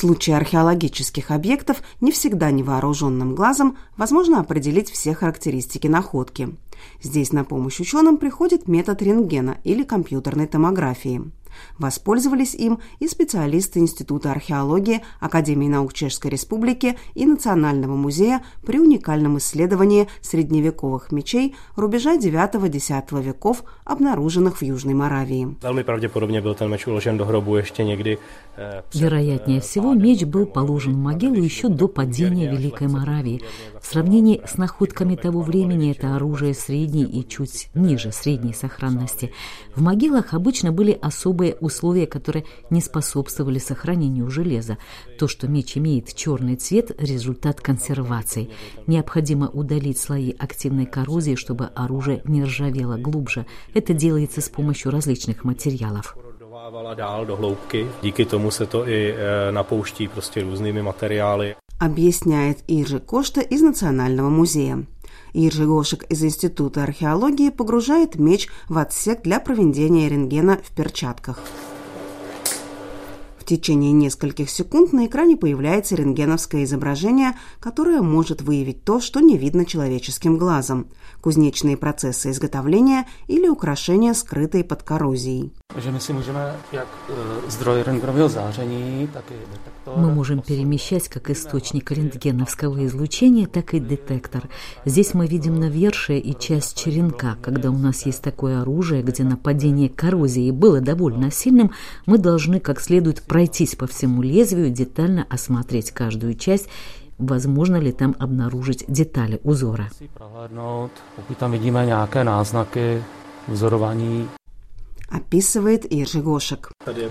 [0.00, 6.56] случае археологических объектов не всегда невооруженным глазом возможно определить все характеристики находки.
[7.02, 11.30] Здесь на помощь ученым приходит метод рентгена или компьютерной томографии.
[11.78, 19.38] Воспользовались им и специалисты Института археологии Академии наук Чешской Республики и Национального музея при уникальном
[19.38, 25.56] исследовании средневековых мечей рубежа IX-X веков, обнаруженных в Южной Моравии.
[28.56, 33.42] Э, Вероятнее всего, меч был положен в могилу еще до падения Великой Моравии.
[33.80, 39.32] В сравнении с находками того времени это оружие средней и чуть ниже средней сохранности.
[39.74, 44.76] В могилах обычно были особые условия, которые не способствовали сохранению железа.
[45.18, 48.50] То, что меч имеет черный цвет– результат консервации.
[48.86, 53.46] Необходимо удалить слои активной коррозии, чтобы оружие не ржавело глубже.
[53.74, 56.16] Это делается с помощью различных материалов.
[58.02, 59.14] Díky tomu se to i
[59.50, 61.54] napouští prostě různými materiály.
[61.80, 64.84] Объясняет Иржи Кошта из Национального музея.
[65.32, 65.64] Иржи
[66.08, 71.40] из Института археологии погружает меч в отсек для проведения рентгена в перчатках
[73.50, 79.64] течение нескольких секунд на экране появляется рентгеновское изображение, которое может выявить то, что не видно
[79.64, 80.86] человеческим глазом–
[81.20, 85.52] кузнечные процессы изготовления или украшения, скрытые под коррозией.
[89.86, 94.48] Мы можем перемещать как источник рентгеновского излучения, так и детектор.
[94.84, 97.36] Здесь мы видим навершие и часть черенка.
[97.42, 101.72] Когда у нас есть такое оружие, где нападение коррозии было довольно сильным,
[102.06, 106.68] мы должны как следует пройтись по всему лезвию, детально осмотреть каждую часть
[107.16, 109.88] возможно ли там обнаружить детали узора.
[115.10, 116.70] Описывает Иржи Гошек.
[116.86, 117.08] Je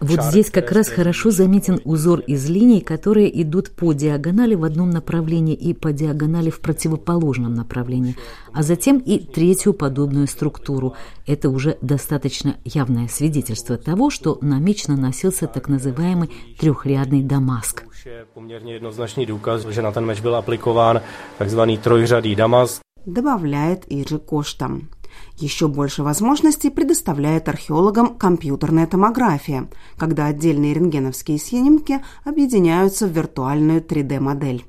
[0.00, 4.90] Вот здесь как раз хорошо заметен узор из линий, которые идут по диагонали в одном
[4.90, 8.16] направлении и по диагонали в противоположном направлении,
[8.52, 10.94] а затем и третью подобную структуру.
[11.26, 17.84] Это уже достаточно явное свидетельство того, что на меч наносился так называемый трехрядный дамаск.
[18.34, 21.00] Poměrně jednoznačný důkaz, že na ten meč byl aplikován
[21.38, 24.70] takzvaný trojřadý damask, добавляет Иржи Кошта.
[25.36, 34.64] Еще больше возможностей предоставляет археологам компьютерная томография, когда отдельные рентгеновские снимки объединяются в виртуальную 3D-модель.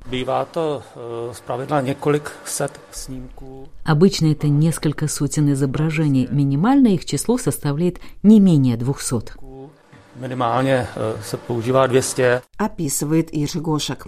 [3.84, 6.28] Обычно это несколько сотен изображений.
[6.30, 9.39] Минимальное их число составляет не менее 200.
[10.20, 10.86] Минимально
[11.46, 12.42] používá 200.
[12.58, 14.06] Описывает Иржи Гошек.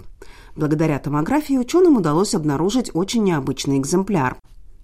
[0.55, 4.37] Благодаря томографии ученым удалось обнаружить очень необычный экземпляр.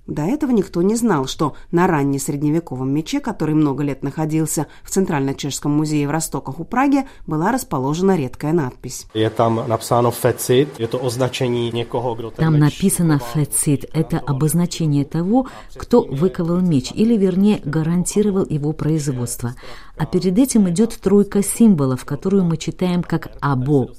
[0.09, 5.72] До этого никто не знал, что на раннесредневековом мече, который много лет находился в Центрально-Чешском
[5.72, 9.06] музее в Ростоках у Праги, была расположена редкая надпись.
[9.38, 16.59] Там написано «фецит», это означение некого, кто Там написано «фецит», это обозначение того, кто выковал
[16.59, 19.53] меч, или, вернее, гарантировал его производство.
[19.97, 23.90] А перед этим идет тройка символов, которую мы читаем как «або»,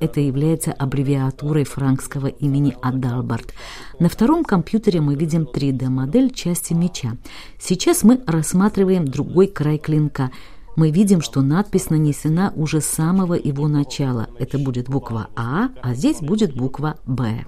[0.00, 3.54] это является аббревиатурой франкского имени Адалбард.
[3.98, 7.16] На втором компьютере мы видим 3D-модель части меча.
[7.58, 10.30] Сейчас мы рассматриваем другой край клинка.
[10.76, 14.28] Мы видим, что надпись нанесена уже с самого его начала.
[14.38, 17.44] Это будет буква А, а здесь будет буква Б.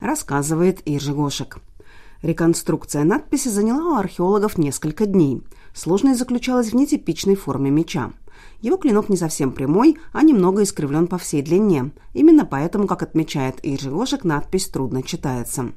[0.00, 1.58] Рассказывает Иржи Гошек.
[2.24, 5.42] Реконструкция надписи заняла у археологов несколько дней.
[5.74, 8.14] Сложность заключалась в нетипичной форме меча.
[8.62, 11.90] Его клинок не совсем прямой, а немного искривлен по всей длине.
[12.14, 15.74] Именно поэтому, как отмечает Иржи Гошек, надпись трудно читается.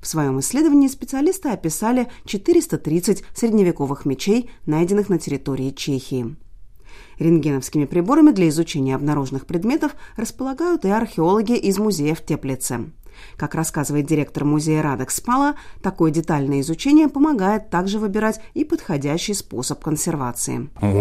[0.00, 6.34] В своем исследовании специалисты описали 430 средневековых мечей, найденных на территории Чехии.
[7.18, 12.90] Рентгеновскими приборами для изучения обнаруженных предметов располагают и археологи из музея в Теплице.
[13.36, 19.82] Как рассказывает директор музея Радек Спала, такое детальное изучение помогает также выбирать и подходящий способ
[19.82, 20.70] консервации.
[20.80, 21.00] Eh.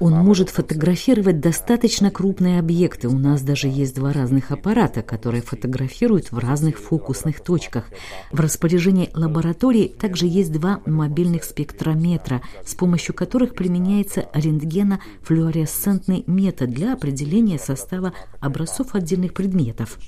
[0.00, 3.08] Он может фотографировать достаточно крупные объекты.
[3.08, 7.84] У нас даже есть два разных аппарата, которые фотографируют в разных фокусных точках.
[8.32, 16.92] В распоряжении лаборатории также есть два мобильных спектрометра, с помощью которых применяется рентгенофлюоресцентный метод для
[16.92, 19.98] определения состава образцов отдельных предметов.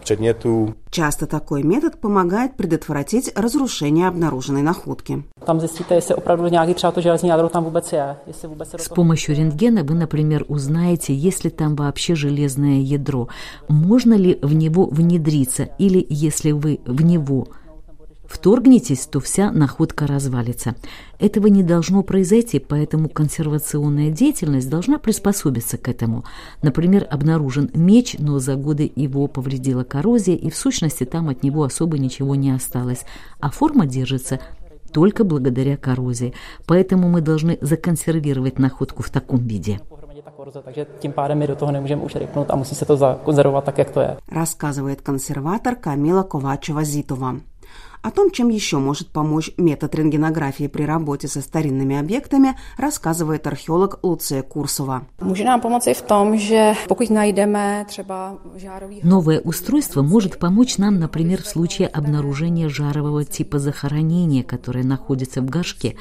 [0.00, 0.74] předmětů.
[0.90, 5.22] Часто такой метод помогает предотвратить разрушение обнаруженной находки.
[8.78, 13.28] С помощью рентгена вы, например, узнаете, есть ли там вообще железное ядро,
[13.68, 17.48] можно ли в него внедриться, или если вы в него
[18.32, 20.74] вторгнетесь, то вся находка развалится.
[21.18, 26.24] Этого не должно произойти, поэтому консервационная деятельность должна приспособиться к этому.
[26.62, 31.62] Например, обнаружен меч, но за годы его повредила коррозия, и в сущности там от него
[31.62, 33.04] особо ничего не осталось,
[33.40, 34.40] а форма держится
[34.92, 36.34] только благодаря коррозии.
[36.66, 39.80] Поэтому мы должны законсервировать находку в таком виде.
[39.88, 42.84] pohromadě ta korze, takže tím pádem my do toho nemůžeme už ryknout a musí se
[42.84, 44.16] to zakonzervovat tak, jak to je.
[44.32, 47.40] рассказывает консерватор Камила Ковачева-Зитова.
[48.02, 54.00] О том, чем еще может помочь метод рентгенографии при работе со старинными объектами, рассказывает археолог
[54.02, 55.06] Луция Курсова.
[59.04, 65.46] Новое устройство может помочь нам, например, в случае обнаружения жарового типа захоронения, которое находится в
[65.48, 65.96] горшке,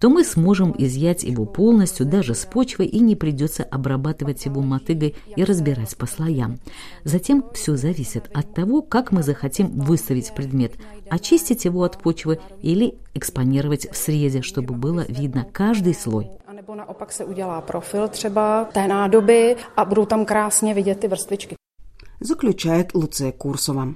[0.00, 5.14] то мы сможем изъять его полностью, даже с почвы, и не придется обрабатывать его мотыгой
[5.36, 6.58] и разбирать по слоям.
[7.04, 10.72] Затем все зависит от того, как мы захотим выставить предмет,
[11.14, 16.30] очистить его от почвы или экспонировать в срезе, чтобы было видно каждый слой.
[16.46, 21.08] A nebo naopak se udělá profil třeba té nádoby a budou tam krásně vidět ty
[21.08, 21.56] vrstvičky.
[22.20, 23.88] Заключает Луция Курсова.